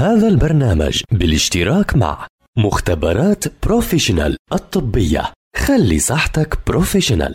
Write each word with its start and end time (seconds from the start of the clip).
هذا 0.00 0.28
البرنامج 0.28 1.02
بالاشتراك 1.12 1.96
مع 1.96 2.26
مختبرات 2.58 3.44
Professional 3.66 4.36
الطبية. 4.52 5.22
خلي 5.56 5.98
صحتك 5.98 6.58
Professional. 6.66 7.34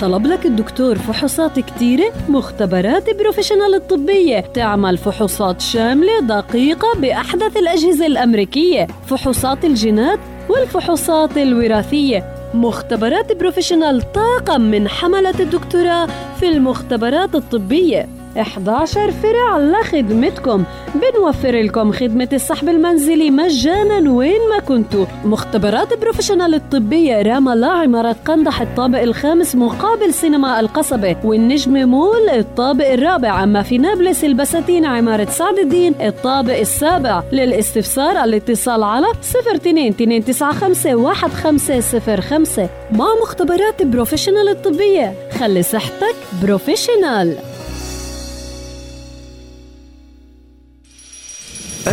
طلب 0.00 0.26
لك 0.26 0.46
الدكتور 0.46 0.98
فحوصات 0.98 1.60
كتيرة 1.60 2.12
مختبرات 2.28 3.16
Professional 3.16 3.74
الطبية. 3.74 4.40
تعمل 4.40 4.98
فحوصات 4.98 5.60
شاملة 5.60 6.20
دقيقة 6.20 6.94
بأحدث 7.00 7.56
الأجهزة 7.56 8.06
الأمريكية. 8.06 8.86
فحوصات 9.06 9.64
الجينات 9.64 10.18
والفحوصات 10.48 11.38
الوراثية. 11.38 12.50
مختبرات 12.54 13.32
Professional 13.32 14.12
طاقم 14.12 14.60
من 14.60 14.88
حملة 14.88 15.40
الدكتوراه 15.40 16.08
في 16.40 16.48
المختبرات 16.48 17.34
الطبية. 17.34 18.17
11 18.40 19.10
فرع 19.10 19.58
لخدمتكم. 19.58 20.64
بنوفر 20.94 21.60
لكم 21.60 21.92
خدمة 21.92 22.28
السحب 22.32 22.68
المنزلي 22.68 23.30
مجانا 23.30 24.10
وين 24.10 24.40
ما 24.50 24.58
كنتوا. 24.58 25.06
مختبرات 25.24 26.00
Professional 26.00 26.54
الطبية 26.54 27.22
رام 27.22 27.54
الله 27.54 27.68
عمارة 27.68 28.16
قندح 28.24 28.60
الطابق 28.60 29.00
الخامس 29.00 29.56
مقابل 29.56 30.14
سينما 30.14 30.60
القصبة. 30.60 31.16
والنجم 31.24 31.88
مول 31.88 32.28
الطابق 32.28 32.92
الرابع. 32.92 33.44
أما 33.44 33.62
في 33.62 33.78
نابلس 33.78 34.24
البساتين 34.24 34.84
عمارة 34.84 35.24
سعد 35.30 35.58
الدين 35.58 35.94
الطابق 36.00 36.58
السابع. 36.58 37.22
للاستفسار 37.32 38.24
الاتصال 38.24 38.82
على 38.82 39.06
02 39.54 39.94
295 40.00 41.06
1505 41.06 42.68
مع 42.92 43.06
مختبرات 43.22 43.82
Professional 43.82 44.48
الطبية 44.48 45.12
خلي 45.38 45.62
صحتك 45.62 46.14
بروفيشنال. 46.42 47.36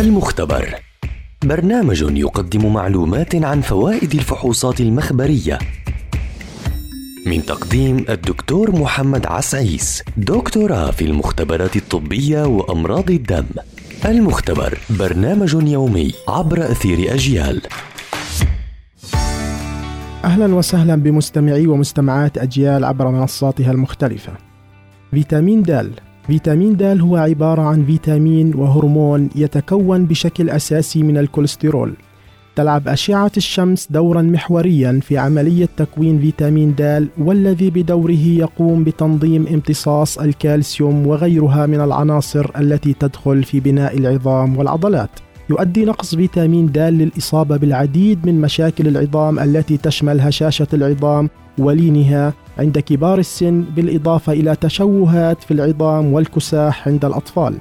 المختبر. 0.00 0.74
برنامج 1.44 2.02
يقدم 2.16 2.72
معلومات 2.72 3.34
عن 3.34 3.60
فوائد 3.60 4.14
الفحوصات 4.14 4.80
المخبرية. 4.80 5.58
من 7.26 7.46
تقديم 7.46 8.04
الدكتور 8.08 8.76
محمد 8.76 9.26
عسعيس 9.26 10.02
دكتوراه 10.16 10.90
في 10.90 11.04
المختبرات 11.04 11.76
الطبية 11.76 12.46
وأمراض 12.46 13.10
الدم. 13.10 13.46
المختبر 14.04 14.78
برنامج 14.90 15.54
يومي 15.54 16.12
عبر 16.28 16.70
أثير 16.70 17.14
أجيال. 17.14 17.62
أهلا 20.24 20.54
وسهلا 20.54 20.94
بمستمعي 20.94 21.66
ومستمعات 21.66 22.38
أجيال 22.38 22.84
عبر 22.84 23.08
منصاتها 23.08 23.72
المختلفة. 23.72 24.32
فيتامين 25.10 25.62
د 25.62 25.70
فيتامين 26.26 26.76
د 26.76 26.82
هو 26.82 27.16
عبارة 27.16 27.62
عن 27.62 27.84
فيتامين 27.84 28.54
وهرمون 28.54 29.30
يتكون 29.36 30.06
بشكل 30.06 30.50
أساسي 30.50 31.02
من 31.02 31.18
الكوليسترول. 31.18 31.94
تلعب 32.56 32.88
أشعة 32.88 33.32
الشمس 33.36 33.88
دورا 33.90 34.22
محوريا 34.22 35.00
في 35.02 35.18
عملية 35.18 35.68
تكوين 35.76 36.20
فيتامين 36.20 36.74
د 36.78 37.08
والذي 37.18 37.70
بدوره 37.70 38.26
يقوم 38.26 38.84
بتنظيم 38.84 39.46
امتصاص 39.46 40.18
الكالسيوم 40.18 41.06
وغيرها 41.06 41.66
من 41.66 41.80
العناصر 41.80 42.50
التي 42.60 42.92
تدخل 42.92 43.44
في 43.44 43.60
بناء 43.60 43.98
العظام 43.98 44.56
والعضلات. 44.56 45.10
يؤدي 45.50 45.84
نقص 45.84 46.14
فيتامين 46.14 46.66
د 46.66 46.78
للإصابة 46.78 47.56
بالعديد 47.56 48.26
من 48.26 48.40
مشاكل 48.40 48.88
العظام 48.88 49.38
التي 49.38 49.76
تشمل 49.76 50.20
هشاشة 50.20 50.66
العظام 50.72 51.30
ولينها 51.58 52.34
عند 52.58 52.78
كبار 52.78 53.18
السن 53.18 53.64
بالإضافة 53.76 54.32
إلى 54.32 54.56
تشوهات 54.56 55.42
في 55.42 55.50
العظام 55.54 56.12
والكساح 56.12 56.88
عند 56.88 57.04
الأطفال. 57.04 57.54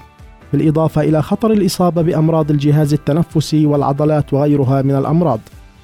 بالإضافة 0.53 1.01
إلى 1.01 1.21
خطر 1.21 1.51
الإصابة 1.51 2.01
بأمراض 2.01 2.51
الجهاز 2.51 2.93
التنفسي 2.93 3.65
والعضلات 3.65 4.33
وغيرها 4.33 4.81
من 4.81 4.95
الأمراض. 4.95 5.39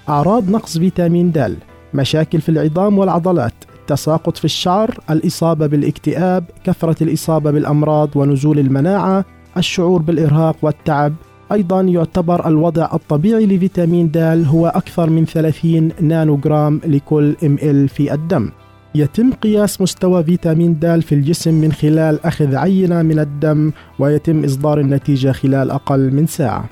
أعراض 0.10 0.50
نقص 0.50 0.78
فيتامين 0.78 1.32
د 1.32 1.58
مشاكل 1.94 2.42
في 2.42 2.50
العظام 2.50 2.98
والعضلات 3.00 3.54
تساقط 3.88 4.38
في 4.38 4.46
الشعر 4.46 5.00
الإصابة 5.10 5.68
بالاكتئاب 5.68 6.44
كثرة 6.64 7.04
الإصابة 7.04 7.52
بالأمراض 7.52 8.10
ونزول 8.16 8.60
المناعة 8.60 9.26
الشعور 9.58 10.02
بالإرهاق 10.02 10.56
والتعب. 10.62 11.14
أيضا 11.52 11.82
يعتبر 11.82 12.48
الوضع 12.48 12.90
الطبيعي 12.94 13.46
لفيتامين 13.46 14.12
د 14.12 14.18
هو 14.48 14.68
أكثر 14.68 15.10
من 15.10 15.26
30 15.26 15.92
نانوغرام 16.02 16.82
لكل 16.86 17.36
ام 17.44 17.88
في 17.88 18.14
الدم. 18.14 18.52
يتم 18.96 19.34
قياس 19.34 19.82
مستوى 19.82 20.24
فيتامين 20.24 20.80
د 20.80 21.00
في 21.00 21.16
الجسم 21.16 21.54
من 21.54 21.72
خلال 21.72 22.26
أخذ 22.26 22.56
عينة 22.56 23.02
من 23.02 23.20
الدم 23.20 23.72
ويتم 24.00 24.44
إصدار 24.44 24.80
النتيجة 24.80 25.32
خلال 25.32 25.72
أقل 25.72 26.12
من 26.14 26.28
ساعة. 26.28 26.70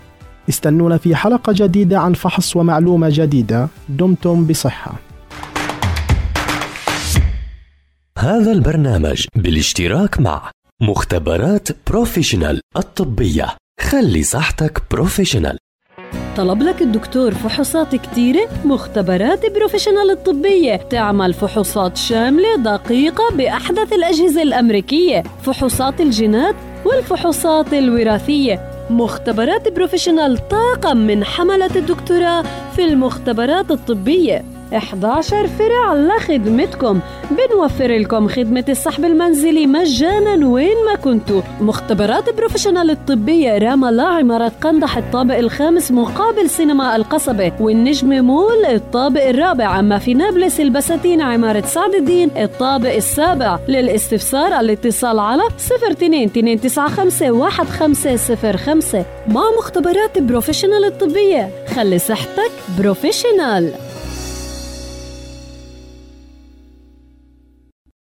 استنونا 0.50 0.98
في 0.98 1.16
حلقة 1.16 1.54
جديدة 1.56 2.00
عن 2.00 2.14
فحص 2.14 2.56
ومعلومة 2.56 3.10
جديدة. 3.12 3.68
دمتم 3.90 4.48
بصحة. 4.48 4.94
هذا 8.18 8.52
البرنامج 8.52 9.26
بالاشتراك 9.36 10.20
مع 10.20 10.52
مختبرات 10.82 11.68
Professional 11.88 12.62
الطبية. 12.78 13.48
خلي 13.82 14.24
صحتك 14.24 14.82
Professional. 14.92 15.58
طلب 16.38 16.64
لك 16.64 16.82
الدكتور 16.82 17.34
فحوصات 17.34 17.96
كتيرة 17.96 18.48
مختبرات 18.66 19.54
Professional 19.56 20.12
الطبية. 20.12 20.76
تعمل 20.76 21.34
فحوصات 21.34 21.98
شاملة 21.98 22.56
دقيقة 22.56 23.24
بأحدث 23.36 23.94
الأجهزة 23.94 24.42
الأمريكية 24.42 25.24
فحوصات 25.44 26.02
الجينات 26.02 26.56
والفحوصات 26.86 27.74
الوراثية. 27.74 28.70
مختبرات 28.90 29.74
Professional 29.74 30.48
طاقم 30.48 30.98
من 30.98 31.24
حملة 31.24 31.76
الدكتوراه 31.76 32.44
في 32.76 32.84
المختبرات 32.84 33.72
الطبية. 33.72 34.59
11 34.78 35.48
فرع 35.48 35.94
لخدمتكم 35.94 37.00
بنوفر 37.32 37.98
لكم 37.98 38.28
خدمة 38.28 38.66
السحب 38.70 39.06
المنزلي 39.06 39.68
مجانا 39.68 40.48
وين 40.48 40.76
ما 40.86 40.96
كنتوا. 40.96 41.42
مختبرات 41.62 42.36
Professional 42.38 42.90
الطبية 42.92 43.58
رام 43.58 43.92
الله 43.92 44.04
عمارة 44.04 44.52
قندح 44.62 44.98
الطابق 44.98 45.38
الخامس 45.38 45.92
مقابل 45.92 46.50
سينما 46.50 46.96
القصبة. 46.96 47.52
والنجم 47.60 48.26
مول 48.26 48.66
الطابق 48.66 49.28
الرابع. 49.28 49.80
أما 49.80 49.98
في 49.98 50.14
نابلس 50.14 50.60
البساتين 50.60 51.22
عمارة 51.22 51.62
سعد 51.66 51.96
الدين 51.96 52.32
الطابق 52.38 52.94
السابع. 52.94 53.60
للاستفسار 53.68 54.60
الاتصال 54.60 55.20
على 55.20 55.44
02 55.92 56.30
295 56.36 57.70
1505 57.70 59.06
مع 59.28 59.42
مختبرات 59.58 60.20
Professional 60.20 60.86
الطبية 60.86 61.50
خلي 61.76 62.00
صحتك 62.00 62.52
بروفيشنال. 62.80 63.89